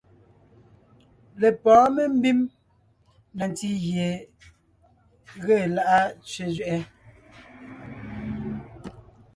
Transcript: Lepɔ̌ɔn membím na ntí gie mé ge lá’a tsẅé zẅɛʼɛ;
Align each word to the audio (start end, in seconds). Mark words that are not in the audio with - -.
Lepɔ̌ɔn 1.41 1.89
membím 1.97 2.39
na 3.37 3.43
ntí 3.51 3.69
gie 3.83 4.07
mé 5.33 5.41
ge 5.45 5.57
lá’a 5.75 5.99
tsẅé 6.25 6.45
zẅɛʼɛ; 6.55 6.77